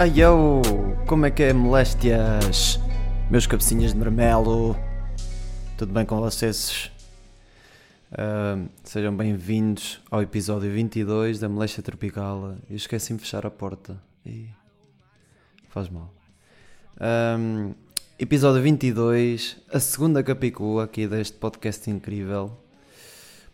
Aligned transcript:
Ai 0.00 0.18
eu, 0.18 0.62
como 1.06 1.26
é 1.26 1.30
que 1.30 1.42
é 1.42 1.52
moléstias? 1.52 2.80
Meus 3.30 3.46
cabecinhas 3.46 3.92
de 3.92 3.98
marmelo, 3.98 4.74
tudo 5.76 5.92
bem 5.92 6.06
com 6.06 6.18
vocês? 6.18 6.90
Uh, 8.10 8.66
sejam 8.82 9.14
bem-vindos 9.14 10.00
ao 10.10 10.22
episódio 10.22 10.72
22 10.72 11.38
da 11.38 11.50
Moléstia 11.50 11.82
Tropical. 11.82 12.56
Eu 12.70 12.76
esqueci-me 12.76 13.18
de 13.18 13.26
fechar 13.26 13.44
a 13.44 13.50
porta. 13.50 14.02
Ih, 14.24 14.48
faz 15.68 15.90
mal. 15.90 16.10
Um, 17.38 17.74
episódio 18.18 18.62
22, 18.62 19.58
a 19.70 19.78
segunda 19.78 20.22
capicua 20.22 20.84
aqui 20.84 21.06
deste 21.06 21.36
podcast 21.36 21.90
incrível. 21.90 22.56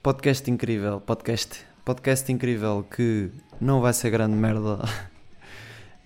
Podcast 0.00 0.48
incrível, 0.48 1.00
podcast, 1.00 1.66
podcast 1.84 2.30
incrível 2.30 2.86
que 2.88 3.32
não 3.60 3.80
vai 3.80 3.92
ser 3.92 4.10
grande 4.10 4.36
merda 4.36 4.78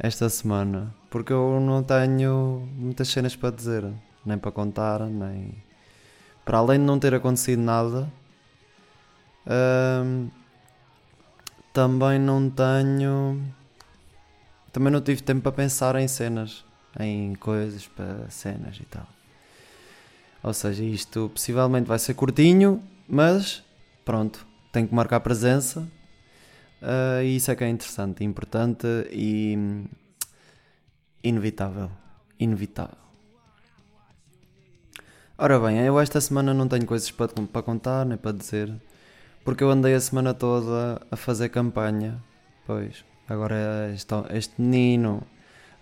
esta 0.03 0.31
semana, 0.31 0.95
porque 1.11 1.31
eu 1.31 1.61
não 1.61 1.83
tenho 1.83 2.67
muitas 2.75 3.09
cenas 3.09 3.37
para 3.37 3.55
dizer, 3.55 3.87
nem 4.25 4.39
para 4.39 4.51
contar, 4.51 5.01
nem 5.01 5.63
para 6.43 6.57
além 6.57 6.79
de 6.79 6.87
não 6.87 6.99
ter 6.99 7.15
acontecido 7.15 7.61
nada. 7.61 8.11
hum, 9.47 10.29
também 11.73 12.19
não 12.19 12.49
tenho. 12.51 13.41
Também 14.73 14.93
não 14.93 15.01
tive 15.01 15.23
tempo 15.23 15.43
para 15.43 15.53
pensar 15.53 15.95
em 15.97 16.09
cenas, 16.09 16.65
em 16.99 17.35
coisas 17.35 17.87
para 17.87 18.29
cenas 18.31 18.79
e 18.81 18.85
tal. 18.85 19.07
Ou 20.43 20.55
seja, 20.55 20.83
isto 20.83 21.31
possivelmente 21.35 21.87
vai 21.87 21.99
ser 21.99 22.15
curtinho, 22.15 22.83
mas 23.07 23.63
pronto, 24.05 24.47
tenho 24.73 24.89
que 24.89 24.95
marcar 24.95 25.21
presença 25.21 25.87
Uh, 26.83 27.23
e 27.23 27.37
isso 27.37 27.51
é 27.51 27.57
que 27.57 27.63
é 27.63 27.69
interessante, 27.69 28.25
importante 28.25 28.87
e 29.13 29.55
inevitável. 31.23 31.91
Inevitável. 32.39 32.97
Ora 35.37 35.59
bem, 35.59 35.79
eu 35.79 35.99
esta 36.01 36.21
semana 36.21 36.55
não 36.55 36.69
tenho 36.69 36.87
coisas 36.87 37.11
para, 37.11 37.29
para 37.29 37.63
contar 37.63 38.05
nem 38.07 38.17
para 38.17 38.33
dizer, 38.33 38.73
porque 39.45 39.63
eu 39.65 39.71
andei 39.71 39.95
a 39.95 40.01
semana 40.01 40.33
toda 40.35 41.01
a 41.11 41.17
fazer 41.17 41.51
campanha. 41.51 42.23
Pois, 42.67 43.05
agora 43.29 43.91
este, 43.95 44.15
este 44.31 44.61
menino 44.61 45.23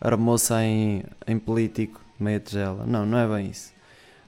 armou-se 0.01 0.53
em, 0.55 1.05
em 1.27 1.39
político, 1.39 2.01
meia 2.19 2.41
tigela. 2.41 2.85
Não, 2.87 3.07
não 3.07 3.19
é 3.19 3.29
bem 3.29 3.51
isso. 3.51 3.73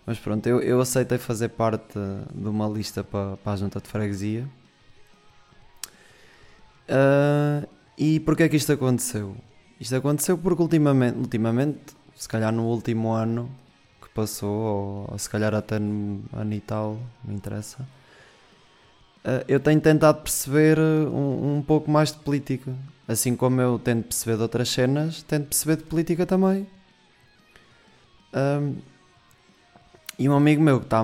Mas 0.07 0.19
pronto, 0.19 0.47
eu, 0.49 0.61
eu 0.61 0.81
aceitei 0.81 1.19
fazer 1.19 1.51
parte 1.51 1.99
de 2.35 2.49
uma 2.49 2.69
lista 2.69 3.03
para, 3.05 3.37
para 3.37 3.53
a 3.53 3.57
junta 3.57 3.81
de 3.81 3.89
freguesia 3.89 4.49
Uh, 6.91 7.69
e 7.97 8.19
porquê 8.21 8.45
é 8.45 8.49
que 8.49 8.57
isto 8.57 8.73
aconteceu? 8.73 9.37
Isto 9.79 9.95
aconteceu 9.95 10.37
porque 10.37 10.61
ultimamente, 10.61 11.17
ultimamente, 11.17 11.79
se 12.17 12.29
calhar 12.29 12.53
no 12.53 12.65
último 12.65 13.13
ano 13.13 13.49
que 14.03 14.09
passou, 14.09 14.51
ou, 14.51 15.09
ou 15.13 15.19
se 15.19 15.31
calhar 15.31 15.55
até 15.55 15.79
no 15.79 16.23
ano 16.33 16.53
e 16.53 16.61
tal, 16.61 16.99
não 17.25 17.35
interessa, 17.35 17.83
uh, 19.25 19.45
eu 19.47 19.61
tenho 19.61 19.81
tentado 19.81 20.21
perceber 20.23 20.79
um, 20.79 21.59
um, 21.59 21.63
pouco 21.63 21.91
mais 21.91 22.11
de 22.11 22.19
política. 22.19 22.75
Assim 23.07 23.37
como 23.37 23.61
eu 23.61 23.79
tento 23.79 24.05
perceber 24.05 24.37
de 24.37 24.43
outras 24.43 24.69
cenas, 24.69 25.23
tento 25.23 25.47
perceber 25.47 25.77
de 25.77 25.85
política 25.85 26.27
também. 26.27 26.67
Uh, 28.35 28.77
e 30.19 30.29
um 30.29 30.35
amigo 30.35 30.63
meu 30.63 30.81
que 30.81 30.87
está 30.87 31.03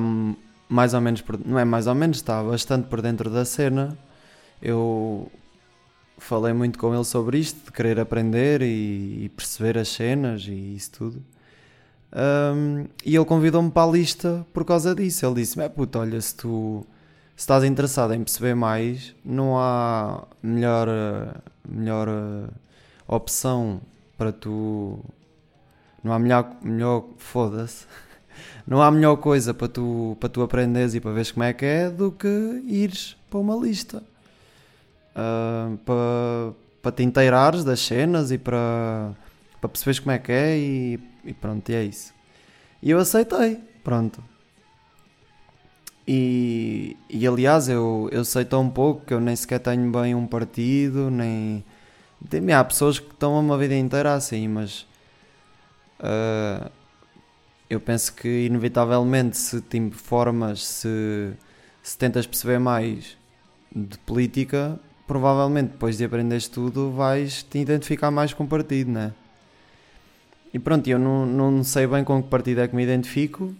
mais 0.69 0.95
ou 0.95 1.01
menos, 1.01 1.21
por, 1.21 1.39
não 1.45 1.59
é 1.59 1.65
mais 1.65 1.87
ou 1.87 1.95
menos, 1.95 2.19
está 2.19 2.43
bastante 2.43 2.89
por 2.89 3.01
dentro 3.01 3.31
da 3.31 3.45
cena. 3.45 3.97
Eu 4.61 5.31
falei 6.19 6.53
muito 6.53 6.79
com 6.79 6.95
ele 6.95 7.05
sobre 7.05 7.39
isto, 7.39 7.65
de 7.67 7.73
querer 7.73 8.01
aprender 8.01 8.63
e, 8.63 9.25
e 9.25 9.29
perceber 9.35 9.79
as 9.79 9.89
cenas 9.89 10.43
e 10.49 10.75
isso 10.75 10.91
tudo. 10.93 11.23
Um, 12.13 12.87
e 13.05 13.15
ele 13.15 13.25
convidou-me 13.25 13.71
para 13.71 13.89
a 13.89 13.93
lista 13.93 14.47
por 14.53 14.65
causa 14.65 14.95
disso. 14.95 15.27
Ele 15.27 15.37
disse: 15.37 15.61
É 15.61 15.69
puto, 15.69 15.99
olha, 15.99 16.21
se 16.21 16.35
tu 16.35 16.87
se 17.37 17.43
estás 17.43 17.65
interessado 17.65 18.15
em 18.15 18.23
perceber 18.23 18.55
mais, 18.55 19.15
não 19.25 19.59
há 19.59 20.27
melhor, 20.43 20.89
melhor 21.69 22.09
uh, 22.09 22.49
opção 23.07 23.81
para 24.17 24.33
tu. 24.33 24.99
Não 26.03 26.13
há 26.13 26.19
melhor. 26.19 26.57
melhor 26.63 27.05
Foda-se. 27.19 27.87
Não 28.67 28.83
há 28.83 28.91
melhor 28.91 29.17
coisa 29.17 29.55
para 29.55 29.69
tu, 29.69 30.17
para 30.21 30.29
tu 30.29 30.43
aprenderes 30.43 30.95
e 30.95 31.01
para 31.01 31.13
veres 31.13 31.31
como 31.31 31.45
é 31.45 31.53
que 31.53 31.65
é 31.65 31.89
do 31.89 32.11
que 32.11 32.29
ires 32.67 33.17
para 33.31 33.39
uma 33.39 33.55
lista 33.57 34.03
uh, 35.17 35.77
para, 35.79 36.55
para 36.83 36.93
te 36.93 37.03
inteirares 37.03 37.65
das 37.65 37.81
cenas 37.81 38.31
e 38.31 38.39
para, 38.39 39.15
para 39.61 39.69
perceberes 39.69 39.99
como 39.99 40.13
é 40.13 40.19
que 40.19 40.31
é 40.31 40.59
e, 40.59 41.01
e 41.25 41.33
pronto, 41.33 41.69
e 41.71 41.75
é 41.75 41.83
isso. 41.85 42.15
E 42.83 42.91
eu 42.91 42.99
aceitei, 42.99 43.59
pronto. 43.83 44.23
E, 46.07 46.97
e 47.11 47.27
aliás, 47.27 47.69
eu, 47.69 48.09
eu 48.13 48.25
sei 48.25 48.45
tão 48.45 48.71
pouco 48.71 49.05
que 49.05 49.13
eu 49.13 49.21
nem 49.21 49.35
sequer 49.35 49.59
tenho 49.59 49.91
bem 49.91 50.15
um 50.15 50.27
partido, 50.27 51.11
nem. 51.11 51.65
Tem, 52.31 52.53
há 52.53 52.63
pessoas 52.65 52.99
que 52.99 53.11
estão 53.11 53.39
uma 53.39 53.59
vida 53.59 53.75
inteira 53.75 54.15
assim, 54.15 54.47
mas. 54.47 54.87
Uh, 55.99 56.71
eu 57.69 57.81
penso 57.81 58.15
que, 58.15 58.47
inevitavelmente, 58.47 59.37
se 59.37 59.61
te 59.61 59.77
informas, 59.77 60.65
se, 60.65 61.33
se 61.83 61.99
tentas 61.99 62.25
perceber 62.27 62.61
mais 62.61 63.17
de 63.75 63.99
política, 63.99 64.79
provavelmente 65.07 65.71
depois 65.73 65.97
de 65.97 66.05
aprenderes 66.05 66.49
tudo 66.49 66.91
vais 66.91 67.43
te 67.43 67.59
identificar 67.59 68.11
mais 68.11 68.33
com 68.33 68.45
o 68.45 68.49
partido, 68.49 68.91
né? 68.91 69.13
E 70.53 70.59
pronto, 70.59 70.89
eu 70.89 70.99
não, 70.99 71.27
não 71.27 71.65
sei 71.65 71.87
bem 71.87 72.03
com 72.03 72.23
que 72.23 72.29
partido 72.29 72.61
é 72.61 72.69
que 72.69 72.75
me 72.75 72.83
identifico, 72.83 73.55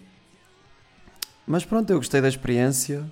mas 1.47 1.65
pronto, 1.65 1.91
eu 1.91 1.99
gostei 1.99 2.21
da 2.21 2.29
experiência. 2.29 3.11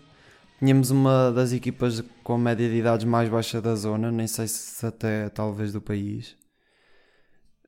Tínhamos 0.59 0.91
uma 0.91 1.31
das 1.31 1.53
equipas 1.53 2.03
com 2.22 2.39
média 2.39 2.69
de 2.69 2.77
idades 2.77 3.05
mais 3.05 3.28
baixa 3.28 3.61
da 3.61 3.75
zona, 3.75 4.11
nem 4.11 4.27
sei 4.27 4.49
se 4.49 4.84
até 4.84 5.28
talvez 5.28 5.72
do 5.72 5.81
país. 5.81 6.37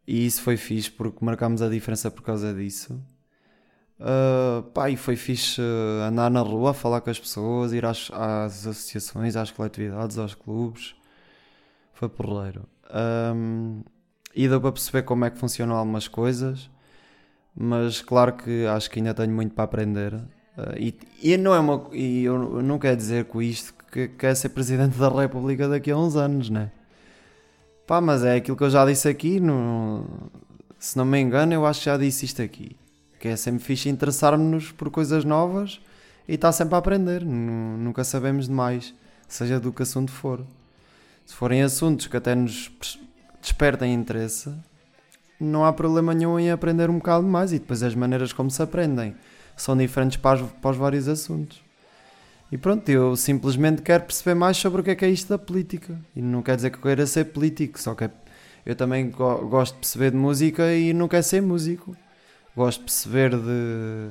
E 0.07 0.27
isso 0.27 0.43
foi 0.43 0.57
fixe 0.57 0.91
porque 0.91 1.25
marcámos 1.25 1.63
a 1.63 1.69
diferença 1.69 2.11
por 2.11 2.23
causa 2.23 2.55
disso. 2.55 3.01
Uh, 3.99 4.63
pá, 4.75 4.91
e 4.91 4.97
foi 4.97 5.17
fixe 5.17 5.61
andar 6.07 6.31
na 6.31 6.41
rua, 6.41 6.75
falar 6.75 7.01
com 7.01 7.09
as 7.09 7.19
pessoas, 7.19 7.73
ir 7.73 7.85
às, 7.85 8.11
às 8.13 8.67
associações, 8.67 9.37
às 9.37 9.51
coletividades, 9.51 10.19
aos 10.19 10.35
clubes. 10.35 10.95
Foi 11.95 12.09
porreiro. 12.09 12.65
Um, 13.35 13.83
e 14.35 14.47
deu 14.49 14.61
para 14.61 14.73
perceber 14.73 15.03
como 15.03 15.25
é 15.25 15.31
que 15.31 15.39
funcionam 15.39 15.77
algumas 15.77 16.09
coisas, 16.09 16.71
mas 17.55 18.03
claro 18.03 18.35
que 18.35 18.67
acho 18.67 18.91
que 18.91 18.99
ainda 18.99 19.15
tenho 19.15 19.33
muito 19.33 19.55
para 19.55 19.65
aprender. 19.65 20.15
Uh, 20.15 20.77
e, 20.79 20.99
e, 21.23 21.37
não 21.39 21.55
é 21.55 21.59
uma, 21.61 21.89
e 21.93 22.25
eu 22.25 22.63
não 22.63 22.79
quero 22.79 22.97
dizer 22.97 23.25
com 23.27 23.41
isto 23.41 23.75
que 23.91 24.09
quer 24.09 24.37
ser 24.37 24.51
Presidente 24.51 24.99
da 24.99 25.09
República 25.09 25.69
daqui 25.69 25.91
a 25.91 25.97
uns 25.97 26.17
anos, 26.17 26.51
né? 26.51 26.71
Pá, 27.87 28.01
mas 28.01 28.25
é 28.25 28.37
aquilo 28.37 28.57
que 28.57 28.65
eu 28.65 28.71
já 28.71 28.85
disse 28.85 29.09
aqui, 29.09 29.41
no, 29.41 30.05
se 30.79 30.99
não 30.99 31.05
me 31.05 31.19
engano, 31.21 31.55
eu 31.55 31.65
acho 31.65 31.81
que 31.81 31.87
já 31.87 31.97
disse 31.97 32.27
isto 32.27 32.43
aqui 32.43 32.77
que 33.27 33.33
é 33.33 33.37
sempre 33.37 33.61
fixe 33.65 33.89
interessar-nos 33.89 34.71
por 34.71 34.89
coisas 34.89 35.25
novas 35.25 35.81
e 36.29 36.35
estar 36.35 36.53
sempre 36.53 36.77
a 36.77 36.79
aprender. 36.79 37.25
Nunca 37.25 38.05
sabemos 38.05 38.47
demais, 38.47 38.95
seja 39.27 39.59
do 39.59 39.73
que 39.73 39.83
assunto 39.83 40.13
for. 40.13 40.45
Se 41.25 41.35
forem 41.35 41.61
assuntos 41.61 42.07
que 42.07 42.17
até 42.17 42.37
nos 42.37 42.71
despertem 43.43 43.93
interesse, 43.93 44.55
não 45.41 45.65
há 45.65 45.73
problema 45.73 46.15
nenhum 46.15 46.39
em 46.39 46.53
aprender 46.53 46.89
um 46.89 46.99
bocado 46.99 47.27
mais 47.27 47.53
e 47.53 47.59
depois 47.59 47.83
as 47.83 47.97
maneiras 47.97 48.33
como 48.33 48.49
se 48.49 48.63
aprendem 48.63 49.17
são 49.57 49.77
diferentes 49.77 50.19
para 50.19 50.45
os, 50.45 50.53
para 50.53 50.71
os 50.71 50.77
vários 50.77 51.09
assuntos. 51.09 51.61
E 52.53 52.57
pronto, 52.57 52.89
eu 52.89 53.17
simplesmente 53.17 53.83
quero 53.83 54.05
perceber 54.05 54.37
mais 54.37 54.57
sobre 54.57 54.83
o 54.83 54.85
que 54.85 54.91
é 54.91 54.95
que 54.95 55.05
é 55.05 55.11
isto 55.11 55.31
da 55.31 55.39
política. 55.39 55.99
E 56.15 56.23
não 56.23 56.43
quer 56.43 56.55
dizer 56.55 56.71
que 56.71 56.79
eu 56.79 56.83
queira 56.83 57.05
ser 57.07 57.25
político, 57.25 57.81
só 57.81 57.93
que 57.93 58.09
eu 58.65 58.77
também 58.77 59.11
gosto 59.11 59.75
de 59.75 59.81
perceber 59.81 60.13
de 60.13 60.17
música 60.17 60.73
e 60.73 60.93
não 60.93 61.09
quero 61.09 61.25
ser 61.25 61.43
músico 61.43 61.97
gosto 62.57 62.79
de 62.79 62.85
perceber 62.85 63.31
de 63.37 64.09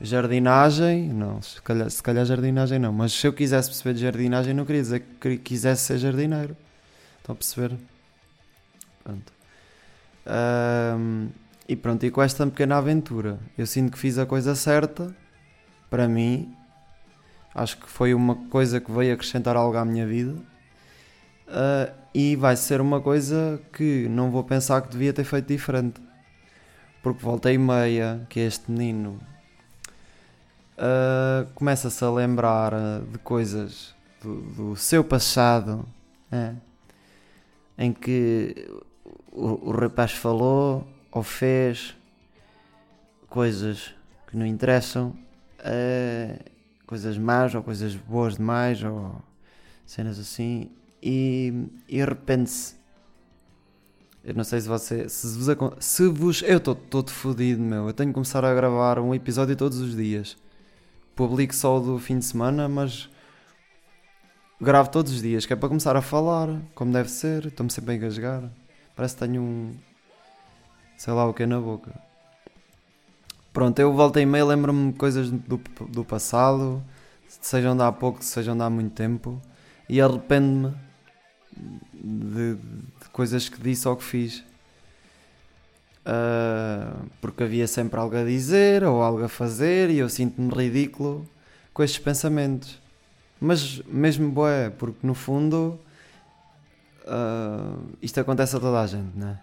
jardinagem, 0.00 1.08
não, 1.08 1.42
se 1.42 1.60
calhar, 1.60 1.90
se 1.90 2.02
calhar 2.02 2.24
jardinagem 2.24 2.78
não, 2.78 2.92
mas 2.92 3.12
se 3.12 3.26
eu 3.26 3.32
quisesse 3.32 3.68
perceber 3.68 3.94
de 3.94 4.00
jardinagem 4.02 4.54
não 4.54 4.64
queria 4.64 4.80
dizer 4.80 5.02
que 5.20 5.36
quisesse 5.36 5.82
ser 5.82 5.98
jardineiro. 5.98 6.56
Estão 7.18 7.32
a 7.32 7.36
perceber? 7.36 7.76
Pronto. 9.02 9.32
Um, 10.96 11.28
e 11.68 11.74
pronto, 11.74 12.06
e 12.06 12.10
com 12.10 12.22
esta 12.22 12.46
pequena 12.46 12.76
aventura, 12.78 13.38
eu 13.56 13.66
sinto 13.66 13.92
que 13.92 13.98
fiz 13.98 14.18
a 14.18 14.24
coisa 14.24 14.54
certa 14.54 15.14
para 15.90 16.06
mim. 16.06 16.54
Acho 17.54 17.76
que 17.78 17.88
foi 17.88 18.14
uma 18.14 18.36
coisa 18.48 18.80
que 18.80 18.92
veio 18.92 19.12
acrescentar 19.12 19.56
algo 19.56 19.76
à 19.76 19.84
minha 19.84 20.06
vida. 20.06 20.32
Uh, 21.48 21.92
e 22.14 22.36
vai 22.36 22.56
ser 22.56 22.80
uma 22.80 23.00
coisa 23.00 23.60
que 23.72 24.06
não 24.08 24.30
vou 24.30 24.44
pensar 24.44 24.80
que 24.82 24.88
devia 24.90 25.12
ter 25.12 25.24
feito 25.24 25.46
diferente 25.48 26.00
porque 27.02 27.22
volta 27.22 27.52
e 27.52 27.58
meia 27.58 28.26
que 28.28 28.40
este 28.40 28.70
menino 28.70 29.18
uh, 30.78 31.50
começa-se 31.54 32.04
a 32.04 32.10
lembrar 32.10 32.74
ah, 32.74 33.00
de 33.10 33.18
coisas 33.18 33.94
do, 34.22 34.40
do 34.40 34.76
seu 34.76 35.04
passado 35.04 35.86
é, 36.30 36.54
em 37.76 37.92
que 37.92 38.68
o, 39.32 39.68
o 39.68 39.70
rapaz 39.70 40.12
falou 40.12 40.86
ou 41.10 41.22
fez 41.22 41.96
coisas 43.28 43.94
que 44.26 44.36
não 44.36 44.46
interessam, 44.46 45.16
uh, 45.60 46.50
coisas 46.86 47.16
más 47.16 47.54
ou 47.54 47.62
coisas 47.62 47.94
boas 47.94 48.36
demais 48.36 48.82
ou 48.82 49.22
cenas 49.86 50.18
assim, 50.18 50.70
e, 51.02 51.52
e 51.88 52.00
arrepende-se. 52.02 52.77
Eu 54.28 54.34
não 54.34 54.44
sei 54.44 54.60
se 54.60 54.68
você. 54.68 55.08
Se 55.08 55.26
vos. 55.38 55.56
Se 55.80 56.06
vos 56.06 56.42
eu 56.42 56.58
estou 56.58 56.74
todo 56.74 57.10
fodido, 57.10 57.62
meu. 57.62 57.86
Eu 57.86 57.94
tenho 57.94 58.10
que 58.10 58.14
começar 58.14 58.44
a 58.44 58.52
gravar 58.52 58.98
um 58.98 59.14
episódio 59.14 59.56
todos 59.56 59.78
os 59.78 59.96
dias. 59.96 60.36
Publico 61.16 61.54
só 61.54 61.78
o 61.78 61.80
do 61.80 61.98
fim 61.98 62.18
de 62.18 62.26
semana, 62.26 62.68
mas. 62.68 63.08
Gravo 64.60 64.90
todos 64.90 65.12
os 65.12 65.22
dias, 65.22 65.46
que 65.46 65.54
é 65.54 65.56
para 65.56 65.70
começar 65.70 65.96
a 65.96 66.02
falar, 66.02 66.60
como 66.74 66.92
deve 66.92 67.08
ser. 67.08 67.46
Estou-me 67.46 67.72
sempre 67.72 67.92
a 67.92 67.96
engasgar. 67.96 68.42
Parece 68.94 69.14
que 69.14 69.20
tenho 69.20 69.40
um. 69.40 69.74
sei 70.98 71.14
lá 71.14 71.26
o 71.26 71.32
que 71.32 71.44
é 71.44 71.46
na 71.46 71.58
boca. 71.58 71.90
Pronto, 73.50 73.78
eu 73.78 73.94
voltei 73.94 74.24
e 74.24 74.26
meia, 74.26 74.44
lembro-me 74.44 74.92
coisas 74.92 75.30
do, 75.30 75.58
do 75.88 76.04
passado, 76.04 76.82
sejam 77.26 77.74
de 77.74 77.82
há 77.82 77.90
pouco, 77.90 78.22
sejam 78.22 78.54
de 78.54 78.62
há 78.62 78.68
muito 78.68 78.92
tempo, 78.92 79.40
e 79.88 80.02
arrependo-me 80.02 80.74
de, 81.92 82.54
de, 82.54 83.08
coisas 83.12 83.48
que 83.48 83.60
disse 83.60 83.86
ou 83.88 83.96
que 83.96 84.04
fiz. 84.04 84.44
Uh, 86.06 87.06
porque 87.20 87.42
havia 87.42 87.66
sempre 87.66 88.00
algo 88.00 88.16
a 88.16 88.24
dizer 88.24 88.82
ou 88.82 89.02
algo 89.02 89.24
a 89.24 89.28
fazer 89.28 89.90
e 89.90 89.98
eu 89.98 90.08
sinto-me 90.08 90.50
ridículo 90.50 91.28
com 91.74 91.82
estes 91.82 91.98
pensamentos. 91.98 92.80
Mas 93.40 93.80
mesmo 93.82 94.30
boé, 94.30 94.70
porque 94.70 95.06
no 95.06 95.14
fundo 95.14 95.78
uh, 97.04 97.96
isto 98.02 98.18
acontece 98.20 98.56
a 98.56 98.60
toda 98.60 98.80
a 98.80 98.86
gente, 98.86 99.16
né? 99.16 99.38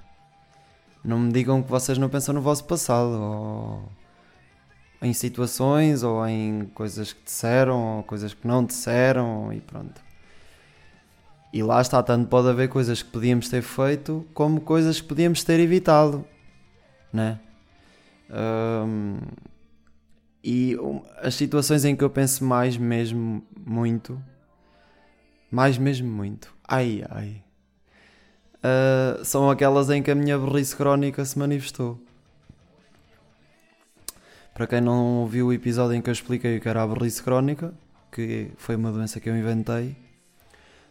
Não 1.03 1.19
me 1.19 1.31
digam 1.31 1.61
que 1.61 1.69
vocês 1.69 1.97
não 1.97 2.09
pensam 2.09 2.33
no 2.33 2.41
vosso 2.41 2.63
passado 2.63 3.11
ou 3.11 3.89
em 5.01 5.13
situações 5.13 6.03
ou 6.03 6.25
em 6.27 6.65
coisas 6.73 7.13
que 7.13 7.23
disseram 7.23 7.97
ou 7.97 8.03
coisas 8.03 8.33
que 8.33 8.47
não 8.47 8.65
disseram 8.65 9.53
e 9.53 9.61
pronto. 9.61 10.05
E 11.56 11.63
lá 11.63 11.80
está, 11.80 12.04
tanto 12.04 12.28
pode 12.28 12.50
haver 12.50 12.68
coisas 12.68 13.02
que 13.02 13.10
podíamos 13.10 13.48
ter 13.48 13.62
feito 13.62 14.28
como 14.34 14.60
coisas 14.60 15.00
que 15.00 15.07
podíamos 15.07 15.42
ter 15.42 15.57
evitado, 15.57 16.25
né? 17.13 17.40
Um, 18.30 19.19
e 20.44 20.75
as 21.19 21.34
situações 21.34 21.86
em 21.86 21.96
que 21.96 22.04
eu 22.04 22.10
penso 22.10 22.44
mais 22.44 22.75
mesmo 22.75 23.42
muito, 23.66 24.22
mais 25.50 25.78
mesmo 25.78 26.12
muito, 26.12 26.54
ai 26.68 27.06
ai, 27.10 27.42
uh, 28.57 29.24
são 29.24 29.50
aquelas 29.50 29.90
em 29.90 30.04
que 30.04 30.12
a 30.12 30.16
minha 30.16 30.38
burrice 30.38 30.75
crónica 30.75 31.24
se 31.24 31.40
manifestou. 31.40 31.98
Para 34.54 34.68
quem 34.68 34.81
não 34.81 35.19
ouviu 35.22 35.48
o 35.48 35.54
episódio 35.54 35.96
em 35.96 36.02
que 36.02 36.10
eu 36.10 36.13
expliquei 36.13 36.57
o 36.57 36.60
que 36.60 36.68
era 36.68 36.84
a 36.84 36.88
burrice 36.88 37.24
crónica, 37.24 37.74
que 38.12 38.52
foi 38.57 38.75
uma 38.75 38.92
doença 38.92 39.22
que 39.22 39.30
eu 39.30 39.38
inventei, 39.38 40.04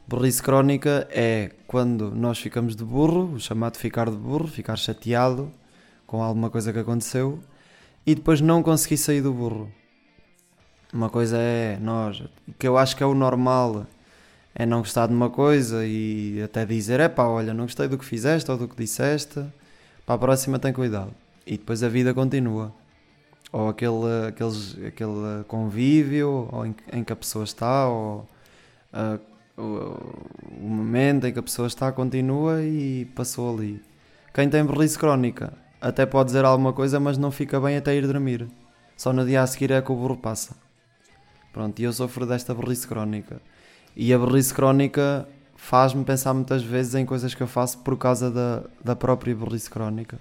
Burrice 0.06 0.42
crónica 0.42 1.08
é 1.10 1.52
quando 1.66 2.10
nós 2.10 2.38
ficamos 2.38 2.76
de 2.76 2.84
burro, 2.84 3.32
o 3.34 3.40
chamado 3.40 3.78
ficar 3.78 4.10
de 4.10 4.16
burro, 4.16 4.46
ficar 4.46 4.76
chateado 4.76 5.50
com 6.06 6.22
alguma 6.22 6.50
coisa 6.50 6.74
que 6.74 6.78
aconteceu 6.78 7.40
e 8.06 8.14
depois 8.14 8.42
não 8.42 8.62
conseguir 8.62 8.98
sair 8.98 9.22
do 9.22 9.32
burro. 9.32 9.72
Uma 10.92 11.08
coisa 11.08 11.38
é 11.38 11.78
nós, 11.80 12.22
que 12.58 12.68
eu 12.68 12.76
acho 12.76 12.94
que 12.94 13.02
é 13.02 13.06
o 13.06 13.14
normal, 13.14 13.86
é 14.54 14.66
não 14.66 14.80
gostar 14.80 15.06
de 15.06 15.14
uma 15.14 15.30
coisa 15.30 15.86
e 15.86 16.42
até 16.42 16.66
dizer: 16.66 17.00
é 17.00 17.08
pá, 17.08 17.24
olha, 17.24 17.54
não 17.54 17.64
gostei 17.64 17.88
do 17.88 17.96
que 17.96 18.04
fizeste 18.04 18.50
ou 18.50 18.58
do 18.58 18.68
que 18.68 18.76
disseste, 18.76 19.42
para 20.04 20.16
a 20.16 20.18
próxima 20.18 20.58
tem 20.58 20.72
cuidado. 20.72 21.14
E 21.46 21.56
depois 21.56 21.82
a 21.82 21.88
vida 21.88 22.12
continua. 22.12 22.72
Ou 23.50 23.70
aquele, 23.70 24.28
aqueles, 24.28 24.76
aquele 24.86 25.44
convívio 25.48 26.48
ou 26.52 26.66
em, 26.66 26.74
em 26.92 27.02
que 27.02 27.12
a 27.12 27.16
pessoa 27.16 27.44
está, 27.44 27.88
ou 27.88 28.28
uh, 28.92 29.33
o, 29.56 29.62
o 30.60 30.68
momento 30.68 31.26
em 31.26 31.32
que 31.32 31.38
a 31.38 31.42
pessoa 31.42 31.66
está 31.66 31.90
continua 31.92 32.62
e 32.62 33.04
passou 33.14 33.54
ali. 33.54 33.82
Quem 34.32 34.48
tem 34.48 34.64
burrice 34.64 34.98
crónica 34.98 35.52
até 35.80 36.06
pode 36.06 36.28
dizer 36.28 36.44
alguma 36.44 36.72
coisa, 36.72 36.98
mas 36.98 37.18
não 37.18 37.30
fica 37.30 37.60
bem 37.60 37.76
até 37.76 37.94
ir 37.94 38.06
dormir. 38.06 38.48
Só 38.96 39.12
no 39.12 39.24
dia 39.24 39.42
a 39.42 39.46
seguir 39.46 39.70
é 39.70 39.82
que 39.82 39.92
o 39.92 39.94
burro 39.94 40.16
passa. 40.16 40.56
Pronto, 41.52 41.78
e 41.78 41.84
eu 41.84 41.92
sofro 41.92 42.26
desta 42.26 42.54
burrice 42.54 42.86
crónica. 42.86 43.40
E 43.94 44.12
a 44.12 44.18
burrice 44.18 44.52
crónica 44.52 45.28
faz-me 45.54 46.04
pensar 46.04 46.34
muitas 46.34 46.62
vezes 46.62 46.94
em 46.94 47.06
coisas 47.06 47.34
que 47.34 47.42
eu 47.42 47.46
faço 47.46 47.78
por 47.78 47.96
causa 47.96 48.30
da, 48.30 48.64
da 48.82 48.96
própria 48.96 49.34
burrice 49.34 49.70
crónica. 49.70 50.18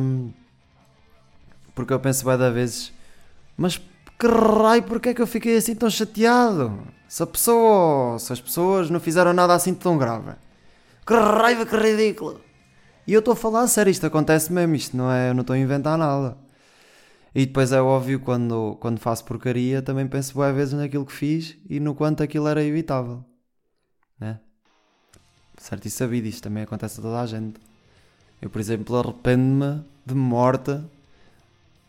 Um, 0.00 0.32
porque 1.74 1.92
eu 1.92 2.00
penso 2.00 2.24
bem 2.24 2.36
da 2.36 2.50
vezes, 2.50 2.92
mas 3.56 3.78
que 4.18 4.26
raio, 4.26 4.82
porque 4.82 5.10
é 5.10 5.14
que 5.14 5.22
eu 5.22 5.26
fiquei 5.26 5.56
assim 5.56 5.74
tão 5.74 5.88
chateado? 5.88 6.82
Se 7.08 7.22
a 7.22 7.26
pessoa, 7.26 8.18
se 8.18 8.32
as 8.32 8.40
pessoas 8.40 8.90
não 8.90 8.98
fizeram 8.98 9.32
nada 9.32 9.54
assim 9.54 9.72
tão 9.72 9.96
grave. 9.96 10.32
Que 11.06 11.14
raiva, 11.14 11.64
que 11.64 11.76
ridículo. 11.76 12.40
E 13.06 13.12
eu 13.12 13.20
estou 13.20 13.32
a 13.32 13.36
falar 13.36 13.62
a 13.62 13.68
sério, 13.68 13.90
isto 13.90 14.04
acontece 14.06 14.52
mesmo, 14.52 14.74
isto 14.74 14.96
não 14.96 15.10
é, 15.10 15.30
eu 15.30 15.34
não 15.34 15.40
estou 15.40 15.54
a 15.54 15.58
inventar 15.58 15.96
nada. 15.96 16.36
E 17.34 17.46
depois 17.46 17.72
é 17.72 17.80
óbvio, 17.80 18.20
quando, 18.20 18.76
quando 18.80 18.98
faço 18.98 19.24
porcaria, 19.24 19.80
também 19.80 20.06
penso 20.06 20.34
boas 20.34 20.54
vezes 20.54 20.74
naquilo 20.74 21.06
que 21.06 21.12
fiz 21.12 21.56
e 21.70 21.78
no 21.80 21.94
quanto 21.94 22.22
aquilo 22.22 22.48
era 22.48 22.62
evitável. 22.62 23.24
Né? 24.18 24.40
Certo 25.56 25.86
e 25.86 25.90
sabido, 25.90 26.26
isto 26.26 26.42
também 26.42 26.64
acontece 26.64 26.98
a 26.98 27.02
toda 27.02 27.20
a 27.20 27.26
gente. 27.26 27.60
Eu, 28.42 28.50
por 28.50 28.60
exemplo, 28.60 28.96
arrependo-me 28.96 29.84
de 30.04 30.14
morte 30.14 30.78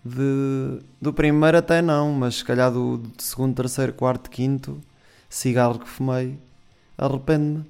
de, 0.04 0.80
do 1.02 1.14
primeiro 1.14 1.58
até 1.58 1.82
não, 1.82 2.12
mas 2.12 2.36
se 2.36 2.46
calhar 2.46 2.72
do, 2.72 2.98
do 2.98 3.22
segundo, 3.22 3.56
terceiro, 3.56 3.94
quarto, 3.94 4.30
quinto 4.30 4.80
cigarro 5.30 5.80
que 5.80 5.88
fumei, 5.88 6.40
arrependo-me. 6.98 7.66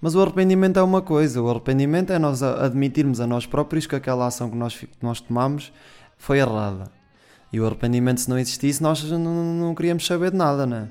Mas 0.00 0.14
o 0.14 0.22
arrependimento 0.22 0.78
é 0.78 0.82
uma 0.82 1.02
coisa, 1.02 1.42
o 1.42 1.50
arrependimento 1.50 2.12
é 2.12 2.18
nós 2.18 2.42
admitirmos 2.42 3.20
a 3.20 3.26
nós 3.26 3.46
próprios 3.46 3.86
que 3.86 3.96
aquela 3.96 4.26
ação 4.26 4.50
que 4.50 4.56
nós, 4.56 4.76
que 4.76 4.88
nós 5.02 5.20
tomamos 5.20 5.72
foi 6.16 6.38
errada. 6.38 6.90
E 7.52 7.60
o 7.60 7.66
arrependimento, 7.66 8.20
se 8.20 8.28
não 8.28 8.38
existisse, 8.38 8.82
nós 8.82 9.02
não, 9.04 9.18
não 9.18 9.74
queríamos 9.74 10.06
saber 10.06 10.30
de 10.30 10.36
nada, 10.36 10.66
né? 10.66 10.88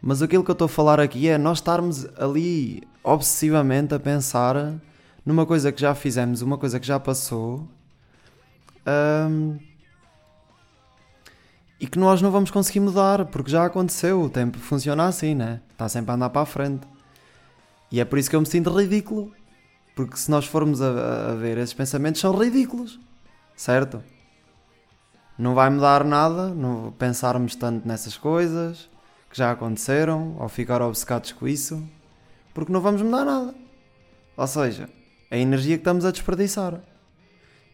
Mas 0.00 0.20
aquilo 0.20 0.44
que 0.44 0.50
eu 0.50 0.54
estou 0.54 0.66
a 0.66 0.68
falar 0.68 1.00
aqui 1.00 1.28
é 1.28 1.38
nós 1.38 1.58
estarmos 1.58 2.06
ali 2.18 2.82
obsessivamente 3.02 3.94
a 3.94 4.00
pensar 4.00 4.74
numa 5.24 5.46
coisa 5.46 5.72
que 5.72 5.80
já 5.80 5.94
fizemos, 5.94 6.42
uma 6.42 6.58
coisa 6.58 6.78
que 6.78 6.86
já 6.86 6.98
passou. 7.00 7.66
Um, 8.86 9.58
e 11.82 11.86
que 11.88 11.98
nós 11.98 12.22
não 12.22 12.30
vamos 12.30 12.48
conseguir 12.48 12.78
mudar, 12.78 13.24
porque 13.24 13.50
já 13.50 13.66
aconteceu, 13.66 14.22
o 14.22 14.30
tempo 14.30 14.56
funciona 14.56 15.04
assim, 15.04 15.34
né? 15.34 15.60
Está 15.72 15.88
sempre 15.88 16.12
a 16.12 16.14
andar 16.14 16.30
para 16.30 16.42
a 16.42 16.46
frente. 16.46 16.86
E 17.90 17.98
é 17.98 18.04
por 18.04 18.20
isso 18.20 18.30
que 18.30 18.36
eu 18.36 18.40
me 18.40 18.46
sinto 18.46 18.70
ridículo, 18.70 19.32
porque 19.96 20.16
se 20.16 20.30
nós 20.30 20.44
formos 20.44 20.80
a, 20.80 21.32
a 21.32 21.34
ver 21.34 21.58
esses 21.58 21.74
pensamentos 21.74 22.20
são 22.20 22.38
ridículos, 22.38 23.00
certo? 23.56 24.00
Não 25.36 25.56
vai 25.56 25.68
mudar 25.70 26.04
nada, 26.04 26.54
não 26.54 26.92
pensarmos 26.92 27.56
tanto 27.56 27.86
nessas 27.86 28.16
coisas 28.16 28.88
que 29.28 29.36
já 29.36 29.50
aconteceram, 29.50 30.36
ou 30.38 30.48
ficar 30.48 30.80
obcecados 30.82 31.32
com 31.32 31.48
isso, 31.48 31.84
porque 32.54 32.72
não 32.72 32.80
vamos 32.80 33.02
mudar 33.02 33.24
nada. 33.24 33.52
Ou 34.36 34.46
seja, 34.46 34.88
a 35.28 35.36
energia 35.36 35.76
que 35.76 35.80
estamos 35.80 36.04
a 36.04 36.12
desperdiçar. 36.12 36.80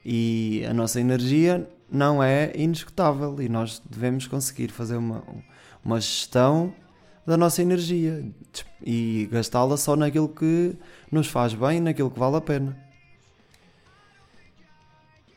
E 0.02 0.64
a 0.66 0.72
nossa 0.72 0.98
energia 0.98 1.68
não 1.90 2.22
é 2.22 2.52
inescutável 2.54 3.40
e 3.40 3.48
nós 3.48 3.82
devemos 3.88 4.26
conseguir 4.26 4.68
fazer 4.68 4.96
uma, 4.96 5.22
uma 5.84 6.00
gestão 6.00 6.72
da 7.26 7.36
nossa 7.36 7.60
energia 7.62 8.24
e 8.82 9.28
gastá-la 9.30 9.76
só 9.76 9.96
naquilo 9.96 10.28
que 10.28 10.76
nos 11.10 11.28
faz 11.28 11.54
bem, 11.54 11.80
naquilo 11.80 12.10
que 12.10 12.18
vale 12.18 12.36
a 12.36 12.40
pena. 12.40 12.76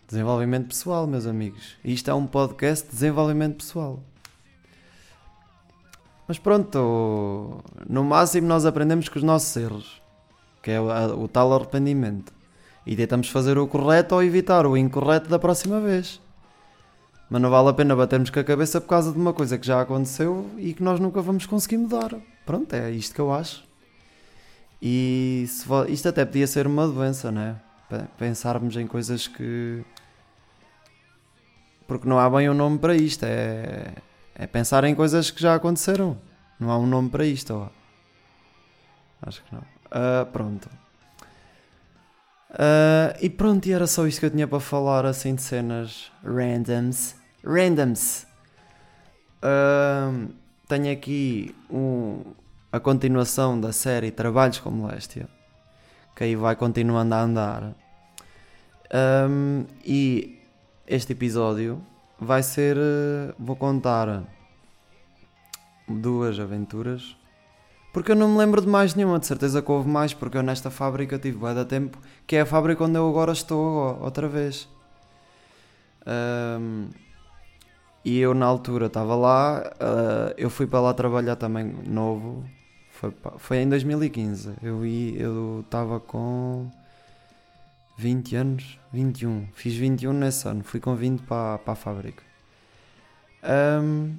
Desenvolvimento 0.07 0.67
pessoal, 0.67 1.07
meus 1.07 1.25
amigos. 1.25 1.77
Isto 1.83 2.11
é 2.11 2.13
um 2.13 2.27
podcast 2.27 2.85
de 2.85 2.91
desenvolvimento 2.91 3.57
pessoal. 3.57 4.03
Mas 6.27 6.37
pronto, 6.37 7.61
no 7.89 8.03
máximo 8.03 8.47
nós 8.47 8.65
aprendemos 8.65 9.09
com 9.09 9.19
os 9.19 9.23
nossos 9.23 9.55
erros, 9.55 10.01
que 10.61 10.71
é 10.71 10.79
o, 10.79 11.23
o 11.23 11.27
tal 11.27 11.53
arrependimento. 11.53 12.33
E 12.85 12.95
tentamos 12.95 13.29
fazer 13.29 13.57
o 13.57 13.67
correto 13.67 14.15
ou 14.15 14.23
evitar 14.23 14.65
o 14.65 14.75
incorreto 14.77 15.29
da 15.29 15.37
próxima 15.37 15.79
vez. 15.79 16.21
Mas 17.31 17.41
não 17.41 17.49
vale 17.49 17.69
a 17.69 17.73
pena 17.73 17.95
batermos 17.95 18.29
com 18.29 18.41
a 18.41 18.43
cabeça 18.43 18.81
por 18.81 18.89
causa 18.89 19.09
de 19.13 19.17
uma 19.17 19.31
coisa 19.31 19.57
que 19.57 19.65
já 19.65 19.79
aconteceu 19.79 20.51
e 20.57 20.73
que 20.73 20.83
nós 20.83 20.99
nunca 20.99 21.21
vamos 21.21 21.45
conseguir 21.45 21.77
mudar. 21.77 22.13
Pronto, 22.45 22.73
é 22.73 22.91
isto 22.91 23.15
que 23.15 23.21
eu 23.21 23.31
acho. 23.33 23.63
E 24.81 25.45
isto 25.87 26.09
até 26.09 26.25
podia 26.25 26.45
ser 26.45 26.67
uma 26.67 26.85
doença, 26.85 27.31
né? 27.31 27.55
Pensarmos 28.17 28.75
em 28.75 28.85
coisas 28.85 29.29
que. 29.29 29.81
Porque 31.87 32.05
não 32.05 32.19
há 32.19 32.29
bem 32.29 32.49
um 32.49 32.53
nome 32.53 32.77
para 32.79 32.97
isto. 32.97 33.23
É, 33.23 33.93
é 34.35 34.45
pensar 34.45 34.83
em 34.83 34.93
coisas 34.93 35.31
que 35.31 35.41
já 35.41 35.55
aconteceram. 35.55 36.17
Não 36.59 36.69
há 36.69 36.77
um 36.77 36.85
nome 36.85 37.09
para 37.09 37.25
isto. 37.25 37.53
Ó. 37.53 37.69
Acho 39.21 39.41
que 39.45 39.55
não. 39.55 39.61
Uh, 39.61 40.25
pronto. 40.33 40.69
Uh, 42.49 43.15
e 43.21 43.29
pronto, 43.29 43.65
e 43.67 43.71
era 43.71 43.87
só 43.87 44.05
isso 44.05 44.19
que 44.19 44.25
eu 44.25 44.31
tinha 44.31 44.49
para 44.49 44.59
falar 44.59 45.05
assim 45.05 45.33
de 45.33 45.41
cenas 45.41 46.11
randoms. 46.25 47.20
Randoms. 47.43 48.27
Uh, 49.43 50.31
tenho 50.67 50.91
aqui 50.91 51.55
um, 51.69 52.21
a 52.71 52.79
continuação 52.79 53.59
da 53.59 53.73
série 53.73 54.11
Trabalhos 54.11 54.59
com 54.59 54.69
Moléstia, 54.69 55.27
que 56.15 56.23
aí 56.23 56.35
vai 56.35 56.55
continuando 56.55 57.15
a 57.15 57.21
andar. 57.21 57.75
Um, 58.93 59.65
e 59.83 60.39
este 60.87 61.13
episódio 61.13 61.81
vai 62.19 62.43
ser. 62.43 62.77
Uh, 62.77 63.33
vou 63.39 63.55
contar 63.55 64.23
duas 65.87 66.39
aventuras. 66.39 67.15
Porque 67.91 68.11
eu 68.11 68.15
não 68.15 68.29
me 68.29 68.37
lembro 68.37 68.61
de 68.61 68.67
mais 68.67 68.95
nenhuma, 68.95 69.19
de 69.19 69.25
certeza 69.25 69.61
que 69.61 69.69
houve 69.69 69.89
mais, 69.89 70.13
porque 70.13 70.37
eu 70.37 70.43
nesta 70.43 70.69
fábrica 70.69 71.19
tive 71.19 71.37
bué 71.37 71.53
da 71.53 71.65
tempo, 71.65 71.97
que 72.25 72.37
é 72.37 72.41
a 72.41 72.45
fábrica 72.45 72.85
onde 72.85 72.97
eu 72.97 73.09
agora 73.09 73.33
estou 73.33 73.99
outra 74.01 74.29
vez. 74.29 74.69
Um, 76.07 76.87
e 78.03 78.19
eu 78.19 78.33
na 78.33 78.45
altura 78.45 78.87
estava 78.87 79.15
lá, 79.15 79.71
uh, 79.75 80.33
eu 80.37 80.49
fui 80.49 80.65
para 80.65 80.79
lá 80.81 80.93
trabalhar 80.93 81.35
também 81.35 81.65
novo, 81.85 82.43
foi, 82.89 83.13
foi 83.37 83.57
em 83.57 83.69
2015. 83.69 84.53
Eu 84.61 85.61
estava 85.63 85.99
com 85.99 86.69
20 87.97 88.35
anos, 88.35 88.79
21. 88.91 89.47
Fiz 89.53 89.75
21 89.75 90.13
nesse 90.13 90.47
ano, 90.47 90.63
fui 90.63 90.79
com 90.79 90.95
20 90.95 91.21
para, 91.21 91.59
para 91.59 91.73
a 91.73 91.75
fábrica. 91.75 92.23
Um, 93.43 94.15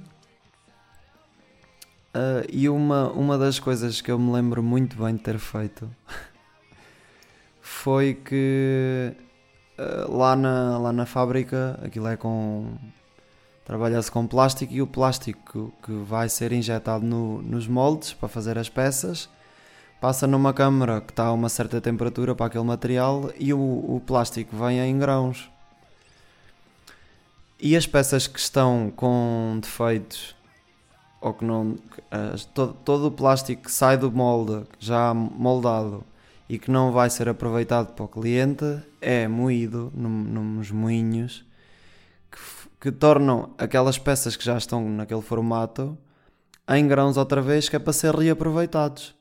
uh, 2.14 2.46
e 2.48 2.68
uma, 2.68 3.10
uma 3.10 3.38
das 3.38 3.58
coisas 3.58 4.00
que 4.00 4.10
eu 4.10 4.18
me 4.18 4.32
lembro 4.32 4.62
muito 4.62 4.96
bem 4.96 5.14
de 5.14 5.22
ter 5.22 5.38
feito 5.38 5.88
foi 7.60 8.14
que 8.14 9.12
uh, 9.78 10.16
lá, 10.16 10.34
na, 10.34 10.78
lá 10.78 10.92
na 10.92 11.06
fábrica 11.06 11.78
aquilo 11.84 12.08
é 12.08 12.16
com 12.16 12.76
trabalha-se 13.64 14.11
com 14.11 14.26
plástico 14.26 14.73
e 14.73 14.83
o 14.83 14.87
plástico 14.87 15.73
que 15.83 15.92
vai 15.92 16.28
ser 16.28 16.52
injetado 16.52 17.04
no, 17.04 17.42
nos 17.42 17.66
moldes 17.66 18.12
para 18.12 18.28
fazer 18.28 18.59
as 18.59 18.69
peças 18.69 19.28
passa 20.00 20.26
numa 20.26 20.52
câmara 20.52 21.00
que 21.00 21.12
está 21.12 21.26
a 21.26 21.33
uma 21.33 21.49
certa 21.49 21.81
temperatura 21.81 22.35
para 22.35 22.47
aquele 22.47 22.64
material 22.64 23.31
e 23.38 23.54
o, 23.54 23.59
o 23.59 24.02
plástico 24.04 24.57
vem 24.57 24.81
em 24.81 24.99
grãos. 24.99 25.49
E 27.61 27.76
as 27.76 27.87
peças 27.87 28.26
que 28.26 28.40
estão 28.40 28.92
com 28.97 29.61
defeitos 29.62 30.35
ou 31.21 31.33
que 31.33 31.45
não. 31.45 31.78
todo, 32.52 32.75
todo 32.85 33.07
o 33.07 33.11
plástico 33.12 33.62
que 33.62 33.71
sai 33.71 33.97
do 33.97 34.11
molde 34.11 34.66
já 34.81 35.14
moldado 35.14 36.04
e 36.49 36.59
que 36.59 36.69
não 36.69 36.90
vai 36.90 37.09
ser 37.09 37.28
aproveitado 37.28 37.95
para 37.95 38.04
o 38.04 38.09
cliente 38.09 38.83
é 39.00 39.28
moído 39.28 39.92
num, 39.95 40.11
nos 40.11 40.73
moinhos 40.73 41.45
que 42.82 42.90
tornam 42.90 43.54
aquelas 43.58 43.96
peças 43.96 44.34
que 44.34 44.44
já 44.44 44.58
estão 44.58 44.88
naquele 44.88 45.22
formato 45.22 45.96
em 46.68 46.88
grãos 46.88 47.16
outra 47.16 47.40
vez, 47.40 47.68
que 47.68 47.76
é 47.76 47.78
para 47.78 47.92
ser 47.92 48.12
reaproveitados. 48.12 49.14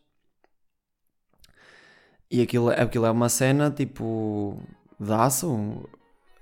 E 2.31 2.41
aquilo, 2.41 2.71
aquilo 2.71 3.05
é 3.05 3.11
uma 3.11 3.29
cena 3.29 3.69
tipo 3.69 4.59
de 4.99 5.13
aço 5.13 5.47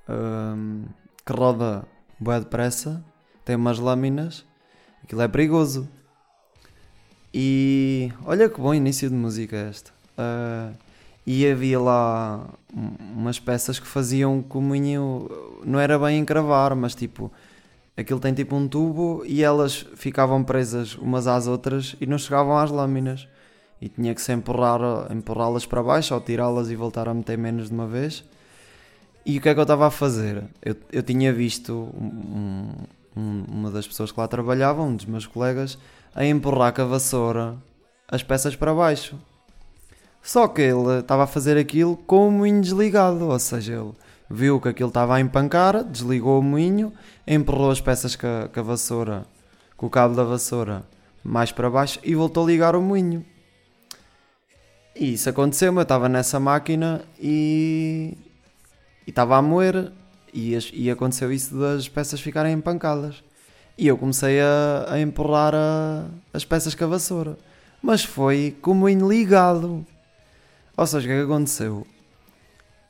um, 0.07 0.85
que 1.25 1.33
roda 1.33 1.85
bem 2.17 2.39
depressa, 2.39 3.03
tem 3.43 3.57
umas 3.57 3.79
lâminas, 3.79 4.45
aquilo 5.03 5.21
é 5.21 5.27
perigoso. 5.27 5.89
E 7.33 8.13
olha 8.25 8.47
que 8.47 8.61
bom 8.61 8.73
início 8.73 9.09
de 9.09 9.15
música 9.15 9.57
este. 9.69 9.91
Uh, 10.17 10.73
e 11.25 11.45
havia 11.45 11.79
lá 11.79 12.49
umas 12.73 13.39
peças 13.39 13.79
que 13.79 13.87
faziam 13.87 14.41
comunho, 14.41 15.29
não 15.63 15.79
era 15.79 15.97
bem 15.99 16.19
encravar, 16.19 16.75
mas 16.75 16.95
tipo, 16.95 17.31
aquilo 17.95 18.19
tem 18.19 18.33
tipo 18.33 18.55
um 18.55 18.67
tubo 18.67 19.23
e 19.25 19.43
elas 19.43 19.85
ficavam 19.95 20.43
presas 20.43 20.95
umas 20.95 21.27
às 21.27 21.47
outras 21.47 21.95
e 21.99 22.05
não 22.05 22.17
chegavam 22.17 22.57
às 22.57 22.71
lâminas. 22.71 23.27
E 23.81 23.87
tinha 23.87 24.13
que 24.13 24.21
se 24.21 24.33
empurrar, 24.33 24.81
empurrá-las 25.11 25.65
para 25.65 25.81
baixo 25.81 26.13
ou 26.13 26.19
tirá-las 26.19 26.69
e 26.69 26.75
voltar 26.75 27.07
a 27.07 27.13
meter 27.13 27.37
menos 27.37 27.69
de 27.69 27.73
uma 27.73 27.87
vez. 27.87 28.25
E 29.25 29.37
o 29.37 29.41
que 29.41 29.49
é 29.49 29.53
que 29.53 29.59
eu 29.59 29.63
estava 29.63 29.87
a 29.87 29.91
fazer? 29.91 30.43
Eu, 30.61 30.75
eu 30.91 31.03
tinha 31.03 31.31
visto 31.31 31.73
um, 31.73 32.73
um, 33.15 33.45
uma 33.47 33.71
das 33.71 33.87
pessoas 33.87 34.11
que 34.11 34.19
lá 34.19 34.27
trabalhavam, 34.27 34.89
um 34.89 34.95
dos 34.95 35.05
meus 35.05 35.25
colegas, 35.25 35.77
a 36.13 36.25
empurrar 36.25 36.73
com 36.73 36.81
a 36.81 36.85
vassoura 36.85 37.57
as 38.07 38.23
peças 38.23 38.55
para 38.55 38.73
baixo. 38.73 39.15
Só 40.21 40.47
que 40.47 40.61
ele 40.61 40.99
estava 40.99 41.23
a 41.23 41.27
fazer 41.27 41.57
aquilo 41.57 41.97
com 41.97 42.27
o 42.27 42.31
moinho 42.31 42.61
desligado, 42.61 43.27
ou 43.27 43.39
seja, 43.39 43.73
ele 43.73 43.91
viu 44.29 44.59
que 44.59 44.69
aquilo 44.69 44.89
estava 44.89 45.15
a 45.15 45.19
empancar, 45.19 45.83
desligou 45.83 46.39
o 46.39 46.43
moinho, 46.43 46.93
empurrou 47.27 47.71
as 47.71 47.81
peças 47.81 48.15
com 48.15 48.27
a, 48.27 48.47
com 48.47 48.59
a 48.59 48.63
vassoura, 48.63 49.25
com 49.75 49.87
o 49.87 49.89
cabo 49.89 50.15
da 50.15 50.23
vassoura 50.23 50.83
mais 51.23 51.51
para 51.51 51.69
baixo 51.69 51.99
e 52.03 52.15
voltou 52.15 52.43
a 52.43 52.47
ligar 52.47 52.75
o 52.75 52.81
moinho. 52.81 53.25
E 54.95 55.13
isso 55.13 55.29
aconteceu, 55.29 55.73
eu 55.73 55.81
estava 55.81 56.09
nessa 56.09 56.39
máquina 56.39 57.01
e 57.19 58.17
estava 59.07 59.37
a 59.37 59.41
moer 59.41 59.91
e, 60.33 60.57
e, 60.73 60.91
aconteceu 60.91 61.31
isso 61.31 61.55
das 61.57 61.87
peças 61.87 62.19
ficarem 62.19 62.53
empancadas. 62.53 63.23
E 63.77 63.87
eu 63.87 63.97
comecei 63.97 64.41
a, 64.41 64.87
a 64.89 64.99
empurrar 64.99 65.55
a, 65.55 66.05
as 66.33 66.43
peças 66.43 66.75
com 66.75 66.83
a 66.83 66.87
vassoura. 66.87 67.37
Mas 67.81 68.03
foi 68.03 68.57
como 68.61 68.89
ligado. 68.89 69.85
Ou 70.79 70.87
seja, 70.87 71.05
o 71.05 71.09
que 71.09 71.13
é 71.13 71.17
que 71.17 71.23
aconteceu? 71.25 71.85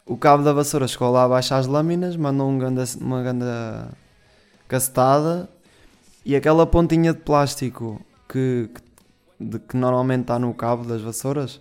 O 0.05 0.15
cabo 0.15 0.43
da 0.43 0.53
vassoura 0.53 0.87
chegou 0.87 1.09
lá 1.09 1.23
abaixo 1.23 1.55
às 1.55 1.65
lâminas, 1.65 2.15
mandou 2.15 2.47
um 2.47 2.59
ganda, 2.59 2.83
uma 3.01 3.23
grande 3.23 3.45
cacetada 4.67 5.49
e 6.23 6.35
aquela 6.35 6.67
pontinha 6.67 7.15
de 7.15 7.19
plástico 7.21 7.99
que, 8.27 8.69
que, 8.71 8.81
de, 9.39 9.57
que 9.57 9.75
normalmente 9.75 10.21
está 10.21 10.37
no 10.37 10.53
cabo 10.53 10.83
das 10.83 11.01
vassouras 11.01 11.59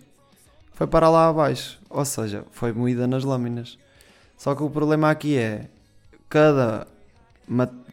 foi 0.72 0.86
para 0.86 1.08
lá 1.08 1.30
abaixo. 1.30 1.80
Ou 1.88 2.04
seja, 2.04 2.44
foi 2.50 2.74
moída 2.74 3.06
nas 3.06 3.24
lâminas. 3.24 3.78
Só 4.36 4.54
que 4.54 4.62
o 4.62 4.68
problema 4.68 5.10
aqui 5.10 5.38
é 5.38 5.70
cada, 6.28 6.86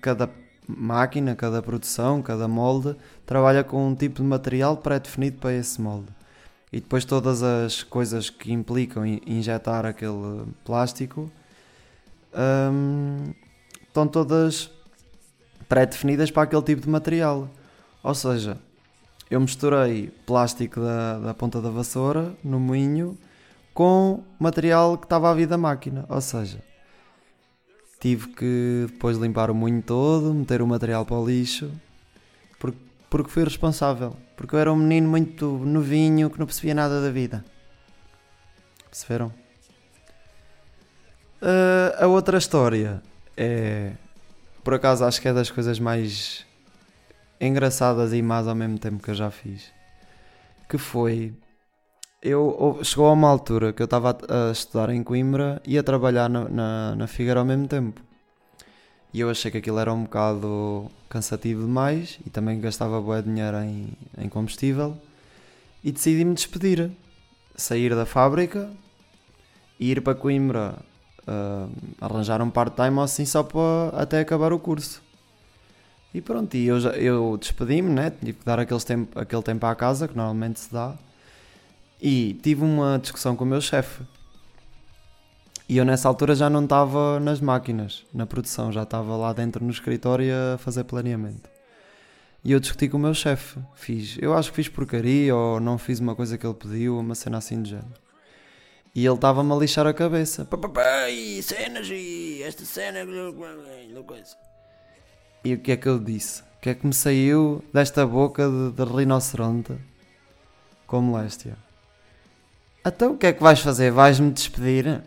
cada 0.01 0.29
máquina, 0.67 1.37
cada 1.37 1.61
produção, 1.61 2.21
cada 2.21 2.49
molde 2.49 2.97
trabalha 3.25 3.63
com 3.63 3.87
um 3.87 3.95
tipo 3.95 4.21
de 4.21 4.27
material 4.27 4.75
pré-definido 4.75 5.37
para 5.37 5.53
esse 5.53 5.79
molde 5.79 6.09
e 6.71 6.79
depois 6.79 7.05
todas 7.05 7.41
as 7.43 7.83
coisas 7.83 8.29
que 8.29 8.51
implicam 8.51 9.05
injetar 9.05 9.85
aquele 9.85 10.45
plástico 10.63 11.31
um, 12.71 13.33
estão 13.87 14.07
todas 14.07 14.69
pré-definidas 15.69 16.29
para 16.29 16.43
aquele 16.43 16.61
tipo 16.61 16.81
de 16.81 16.89
material. 16.89 17.49
Ou 18.03 18.13
seja, 18.13 18.57
eu 19.29 19.39
misturei 19.39 20.11
plástico 20.25 20.79
da, 20.79 21.19
da 21.19 21.33
ponta 21.33 21.61
da 21.61 21.69
vassoura 21.69 22.35
no 22.43 22.59
moinho 22.59 23.17
com 23.73 24.23
material 24.39 24.97
que 24.97 25.05
estava 25.05 25.31
a 25.31 25.33
vir 25.33 25.47
da 25.47 25.57
máquina. 25.57 26.05
Ou 26.09 26.21
seja, 26.21 26.63
tive 27.99 28.27
que 28.29 28.85
depois 28.87 29.17
limpar 29.17 29.49
o 29.49 29.55
moinho 29.55 29.81
todo, 29.81 30.33
meter 30.33 30.61
o 30.61 30.67
material 30.67 31.05
para 31.05 31.15
o 31.15 31.25
lixo, 31.25 31.71
porque, 32.59 32.77
porque 33.09 33.31
fui 33.31 33.43
responsável. 33.43 34.15
Porque 34.35 34.55
eu 34.55 34.59
era 34.59 34.71
um 34.71 34.75
menino 34.75 35.09
muito 35.09 35.45
novinho 35.59 36.29
que 36.29 36.39
não 36.39 36.45
percebia 36.45 36.73
nada 36.73 37.01
da 37.01 37.09
vida. 37.09 37.43
Perceberam? 38.89 39.27
Uh, 41.41 42.03
a 42.03 42.07
outra 42.07 42.37
história 42.37 43.01
é. 43.37 43.91
Por 44.63 44.73
acaso 44.73 45.05
acho 45.05 45.21
que 45.21 45.27
é 45.27 45.33
das 45.33 45.51
coisas 45.51 45.79
mais 45.79 46.45
engraçadas 47.39 48.13
e 48.13 48.21
más 48.21 48.47
ao 48.47 48.55
mesmo 48.55 48.79
tempo 48.79 49.03
que 49.03 49.11
eu 49.11 49.15
já 49.15 49.29
fiz. 49.29 49.71
Que 50.67 50.77
foi. 50.77 51.33
Eu, 52.21 52.79
chegou 52.83 53.05
a 53.07 53.11
uma 53.11 53.29
altura 53.29 53.71
que 53.71 53.81
eu 53.81 53.85
estava 53.85 54.17
a, 54.27 54.51
estudar 54.51 54.89
em 54.89 55.03
Coimbra 55.03 55.61
e 55.63 55.77
a 55.77 55.83
trabalhar 55.83 56.27
na, 56.27 56.49
na, 56.49 56.95
na 56.95 57.07
Figueira 57.07 57.39
ao 57.39 57.45
mesmo 57.45 57.67
tempo. 57.67 58.01
E 59.15 59.21
eu 59.21 59.29
achei 59.29 59.49
que 59.49 59.59
aquilo 59.59 59.79
era 59.79 59.93
um 59.93 60.03
bocado 60.03 60.91
cansativo 61.07 61.61
demais 61.61 62.19
e 62.27 62.29
também 62.29 62.59
gastava 62.59 62.99
bué 62.99 63.21
dinheiro 63.21 63.55
em, 63.63 63.93
em 64.17 64.27
combustível. 64.27 64.97
E 65.81 65.89
decidi-me 65.89 66.33
despedir. 66.33 66.91
Sair 67.55 67.95
da 67.95 68.05
fábrica 68.05 68.69
e 69.79 69.89
ir 69.89 70.01
para 70.01 70.15
Coimbra 70.15 70.75
uh, 71.25 71.71
arranjar 72.01 72.41
um 72.41 72.49
part-time 72.49 72.99
assim 72.99 73.23
só 73.23 73.41
para 73.41 73.97
até 73.97 74.19
acabar 74.19 74.51
o 74.51 74.59
curso. 74.59 75.01
E 76.13 76.19
pronto, 76.19 76.53
e 76.57 76.67
eu, 76.67 76.77
eu 76.79 77.37
despedi-me, 77.37 77.89
né? 77.89 78.09
tive 78.09 78.33
que 78.33 78.45
dar 78.45 78.59
aquele 78.59 78.81
tempo, 78.81 79.17
aquele 79.17 79.43
tempo 79.43 79.65
à 79.65 79.73
casa, 79.75 80.09
que 80.09 80.17
normalmente 80.17 80.59
se 80.59 80.73
dá. 80.73 80.93
E 82.01 82.33
tive 82.43 82.65
uma 82.65 82.99
discussão 82.99 83.33
com 83.33 83.45
o 83.45 83.47
meu 83.47 83.61
chefe 83.61 84.03
e 85.67 85.77
eu 85.77 85.85
nessa 85.85 86.07
altura 86.07 86.35
já 86.35 86.49
não 86.49 86.63
estava 86.63 87.19
nas 87.19 87.41
máquinas, 87.41 88.05
na 88.13 88.25
produção, 88.25 88.71
já 88.71 88.83
estava 88.83 89.15
lá 89.15 89.33
dentro 89.33 89.63
no 89.63 89.71
escritório 89.71 90.31
a 90.53 90.57
fazer 90.57 90.83
planeamento. 90.83 91.49
E 92.43 92.51
eu 92.51 92.59
discuti 92.59 92.87
com 92.87 92.97
o 92.97 92.99
meu 92.99 93.13
chefe, 93.15 93.59
fiz, 93.73 94.17
eu 94.21 94.35
acho 94.35 94.51
que 94.51 94.57
fiz 94.57 94.69
porcaria 94.69 95.35
ou 95.35 95.59
não 95.59 95.79
fiz 95.79 95.99
uma 95.99 96.15
coisa 96.15 96.37
que 96.37 96.45
ele 96.45 96.53
pediu, 96.53 96.99
uma 96.99 97.15
cena 97.15 97.39
assim 97.39 97.59
de 97.63 97.71
género. 97.71 98.05
E 98.93 99.03
ele 99.03 99.15
estava-me 99.15 99.51
a 99.51 99.55
lixar 99.55 99.87
a 99.87 99.93
cabeça. 99.93 100.45
Papai, 100.45 101.41
cenas 101.41 101.87
e 101.89 102.43
esta 102.43 102.63
cena. 102.63 102.99
E 105.43 105.53
o 105.53 105.59
que 105.59 105.71
é 105.71 105.77
que 105.77 105.87
eu 105.87 105.99
disse? 105.99 106.41
O 106.41 106.61
que 106.61 106.69
é 106.69 106.75
que 106.75 106.85
me 106.85 106.93
saiu 106.93 107.63
desta 107.73 108.05
boca 108.05 108.47
de, 108.47 108.71
de 108.71 108.83
rinoceronte 108.83 109.73
com 110.85 111.01
moléstia? 111.01 111.57
Então 112.85 113.13
o 113.13 113.17
que 113.17 113.25
é 113.25 113.33
que 113.33 113.41
vais 113.41 113.59
fazer? 113.59 113.91
Vais-me 113.91 114.31
despedir? 114.31 115.01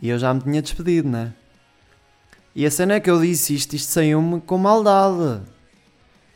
E 0.00 0.08
eu 0.08 0.18
já 0.18 0.32
me 0.32 0.40
tinha 0.40 0.62
despedido, 0.62 1.08
né? 1.08 1.34
E 2.54 2.66
a 2.66 2.70
cena 2.70 2.94
é 2.94 3.00
que 3.00 3.10
eu 3.10 3.20
disse 3.20 3.54
isto, 3.54 3.74
isto 3.74 3.90
saiu-me 3.90 4.40
com 4.40 4.58
maldade. 4.58 5.42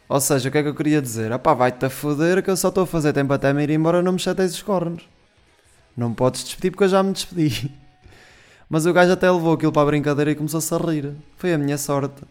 Ou 0.08 0.20
seja, 0.20 0.48
o 0.48 0.52
que 0.52 0.58
é 0.58 0.62
que 0.62 0.68
eu 0.68 0.74
queria 0.74 1.00
dizer? 1.00 1.32
Ah 1.32 1.38
pá, 1.38 1.54
vai-te 1.54 1.84
a 1.86 1.90
foder 1.90 2.42
que 2.42 2.50
eu 2.50 2.56
só 2.56 2.68
estou 2.68 2.84
a 2.84 2.86
fazer 2.86 3.12
tempo 3.12 3.32
até 3.32 3.52
me 3.52 3.62
ir 3.62 3.70
embora 3.70 4.02
não 4.02 4.12
me 4.12 4.18
chateis 4.18 4.52
os 4.52 4.62
cornos. 4.62 5.08
Não 5.96 6.12
podes 6.12 6.44
despedir 6.44 6.70
porque 6.70 6.84
eu 6.84 6.88
já 6.88 7.02
me 7.02 7.12
despedi. 7.12 7.70
Mas 8.68 8.86
o 8.86 8.92
gajo 8.92 9.12
até 9.12 9.30
levou 9.30 9.54
aquilo 9.54 9.72
para 9.72 9.82
a 9.82 9.86
brincadeira 9.86 10.30
e 10.30 10.34
começou-se 10.34 10.74
a 10.74 10.78
rir. 10.78 11.14
Foi 11.36 11.52
a 11.54 11.58
minha 11.58 11.78
sorte. 11.78 12.22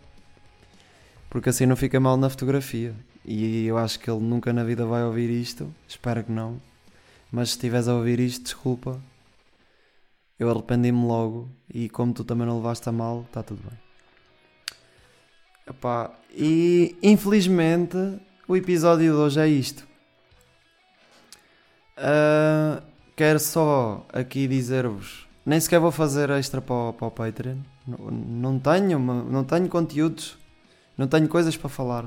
Porque 1.29 1.49
assim 1.49 1.65
não 1.65 1.75
fica 1.75 1.99
mal 1.99 2.17
na 2.17 2.29
fotografia. 2.29 2.93
E 3.25 3.65
eu 3.65 3.77
acho 3.77 3.99
que 3.99 4.09
ele 4.09 4.21
nunca 4.21 4.51
na 4.51 4.63
vida 4.63 4.85
vai 4.85 5.03
ouvir 5.03 5.29
isto. 5.29 5.73
Espero 5.87 6.23
que 6.23 6.31
não. 6.31 6.61
Mas 7.31 7.49
se 7.49 7.55
estiveres 7.55 7.87
a 7.87 7.95
ouvir 7.95 8.19
isto, 8.19 8.43
desculpa. 8.43 8.99
Eu 10.41 10.49
arrependi-me 10.49 11.05
logo. 11.05 11.47
E 11.71 11.87
como 11.87 12.13
tu 12.13 12.23
também 12.23 12.47
não 12.47 12.55
levaste 12.55 12.89
a 12.89 12.91
mal, 12.91 13.23
está 13.27 13.43
tudo 13.43 13.61
bem. 13.61 13.77
Epá, 15.69 16.09
e 16.31 16.97
infelizmente 17.03 17.95
o 18.47 18.57
episódio 18.57 19.13
de 19.13 19.19
hoje 19.19 19.39
é 19.39 19.47
isto. 19.47 19.87
Uh, 21.95 22.81
quero 23.15 23.39
só 23.39 24.03
aqui 24.11 24.47
dizer-vos. 24.47 25.27
Nem 25.45 25.59
sequer 25.59 25.79
vou 25.79 25.91
fazer 25.91 26.31
extra 26.31 26.59
para 26.59 26.73
o, 26.73 26.93
para 26.93 27.07
o 27.07 27.11
Patreon. 27.11 27.57
Não, 27.85 27.97
não, 28.09 28.59
tenho, 28.59 28.97
não 28.97 29.43
tenho 29.43 29.69
conteúdos. 29.69 30.39
Não 30.97 31.07
tenho 31.07 31.27
coisas 31.27 31.55
para 31.55 31.69
falar. 31.69 32.05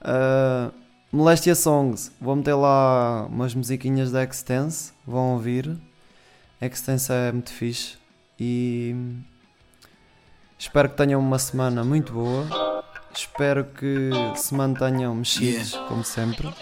Uh, 0.00 0.72
Molestia 1.12 1.54
Songs. 1.54 2.10
Vou 2.18 2.34
meter 2.34 2.54
lá 2.54 3.26
umas 3.26 3.54
musiquinhas 3.54 4.10
da 4.10 4.24
Extense. 4.24 4.94
Vão 5.06 5.34
ouvir. 5.34 5.78
Extense 6.60 7.10
é 7.10 7.32
muito 7.32 7.50
fixe. 7.50 7.96
E 8.38 8.94
espero 10.58 10.90
que 10.90 10.96
tenham 10.96 11.18
uma 11.18 11.38
semana 11.38 11.82
muito 11.82 12.12
boa. 12.12 12.84
Espero 13.14 13.64
que 13.64 14.10
se 14.36 14.54
mantenham 14.54 15.14
mexidos, 15.14 15.74
como 15.88 16.04
sempre. 16.04 16.52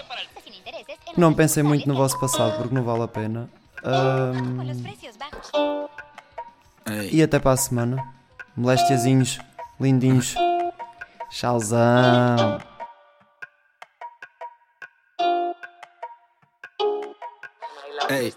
Não 1.16 1.34
pensem 1.34 1.62
muito 1.62 1.88
no 1.88 1.94
vosso 1.94 2.18
passado 2.20 2.58
porque 2.58 2.74
não 2.74 2.84
vale 2.84 3.02
a 3.02 3.08
pena. 3.08 3.50
Um, 3.84 4.72
e 7.10 7.22
até 7.22 7.38
para 7.38 7.52
a 7.52 7.56
semana. 7.56 8.14
Moléstiazinhos, 8.56 9.38
lindinhos. 9.80 10.34
Tchauzão. 11.30 12.60
Ei. 18.10 18.32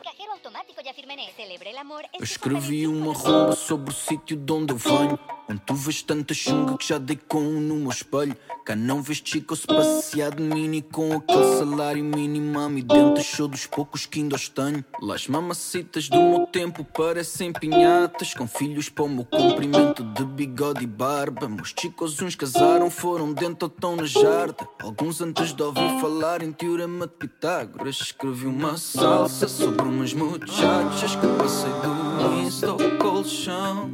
Eu 2.20 2.24
escrevi 2.24 2.86
uma 2.86 3.14
rumba 3.14 3.56
sobre 3.56 3.92
o 3.92 3.94
sítio 3.94 4.36
de 4.36 4.52
onde 4.52 4.74
eu 4.74 4.78
venho. 4.78 5.18
Onde 5.50 5.62
tu 5.62 5.74
vês 5.74 6.02
tanta 6.02 6.34
chunga 6.34 6.78
que 6.78 6.88
já 6.88 6.98
dei 6.98 7.18
com 7.28 7.40
um 7.40 7.60
no 7.60 7.76
meu 7.76 7.90
espelho. 7.90 8.36
Cá 8.66 8.76
não 8.76 9.02
vês 9.02 9.22
chico 9.24 9.56
se 9.56 9.66
passear 9.66 10.36
de 10.36 10.42
mini 10.42 10.82
com 10.82 11.14
aquele 11.14 11.58
salário 11.58 12.04
mínimo. 12.04 12.54
Mami, 12.54 12.82
dentro 12.82 13.24
show 13.24 13.48
dos 13.48 13.66
poucos 13.66 14.06
que 14.06 14.20
ainda 14.20 14.36
os 14.36 14.50
tenho. 14.50 14.84
Las 15.02 15.28
mamacitas 15.28 16.10
do 16.10 16.22
meu 16.22 16.48
tempo 16.48 16.84
parecem 16.84 17.52
pinhatas. 17.54 18.34
Com 18.34 18.48
filhos 18.48 18.90
para 18.90 19.06
o 19.06 19.10
meu 19.10 19.26
comprimento 19.26 20.04
de 20.04 20.26
bigode 20.26 20.84
e 20.84 20.88
barba. 20.88 21.50
Meus 21.50 21.74
chicos, 21.78 22.22
uns 22.22 22.36
casaram, 22.36 22.90
foram 22.90 23.34
dentro 23.34 23.68
ou 23.68 23.74
estão 23.74 23.96
na 23.96 24.06
jarda. 24.06 24.68
Alguns 24.82 25.22
antes 25.22 25.54
de 25.54 25.64
ouvir 25.64 26.00
falar 26.00 26.42
em 26.42 26.52
teorema 26.52 27.08
de 27.08 27.14
Pitágoras. 27.14 27.96
Escrevi 27.96 28.46
uma 28.46 28.78
salsa 28.78 29.48
sobre 29.48 29.84
umas 29.84 30.14
muchachas 30.14 30.81
que 30.90 31.28
passei 31.38 31.72
do 31.82 32.42
Insta 32.42 32.70
ao 32.70 32.78
colchão. 32.98 33.92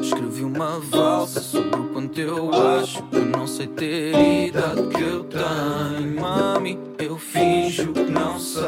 Escrevi 0.00 0.44
uma 0.44 0.80
valsa 0.80 1.40
sobre 1.40 1.78
o 1.78 1.84
quanto 1.88 2.20
eu 2.20 2.50
acho 2.78 3.02
que 3.04 3.18
não 3.18 3.46
sei 3.46 3.66
ter 3.66 4.46
idade 4.48 4.86
que 4.88 5.02
eu 5.02 5.24
tenho. 5.24 6.20
Mami, 6.20 6.78
eu 6.98 7.18
finjo 7.18 7.92
que 7.92 8.04
não 8.04 8.38
sei. 8.38 8.62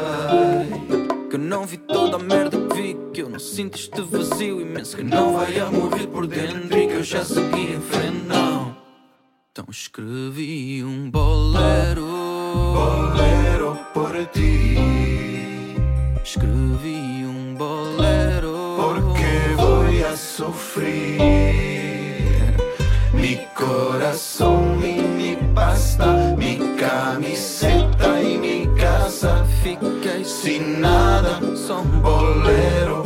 Que 1.29 1.37
não 1.37 1.65
vi 1.65 1.77
toda 1.77 2.17
a 2.17 2.19
merda 2.19 2.57
que 2.57 2.75
vi. 2.75 2.97
Que 3.13 3.21
eu 3.23 3.29
não 3.29 3.39
sinto 3.39 3.75
este 3.75 4.01
vazio 4.01 4.61
imenso. 4.61 4.97
Que 4.97 5.03
não 5.03 5.33
vai 5.33 5.59
a 5.59 5.69
morrer 5.71 6.07
por 6.07 6.27
dentro 6.27 6.77
e 6.77 6.87
que 6.87 6.93
eu 6.93 7.03
já 7.03 7.25
segui 7.25 7.73
em 7.73 7.81
frente, 7.81 8.25
não. 8.27 8.75
Então 9.51 9.65
escrevi 9.69 10.83
um 10.83 11.09
bolero. 11.09 12.05
Bolero 12.73 13.77
por 13.93 14.13
ti. 14.27 14.75
Escrevi 16.23 17.04
sofrer. 20.37 21.23
Mi 23.13 23.47
corazón 23.53 24.81
y 24.83 25.01
mi 25.01 25.37
pasta, 25.53 26.35
mi 26.37 26.57
camiseta 26.77 28.21
y 28.21 28.37
mi 28.37 28.67
casa. 28.77 29.45
Fiquei 29.63 30.25
Sin 30.25 30.81
nada, 30.81 31.39
um 31.41 32.01
bolero. 32.01 33.05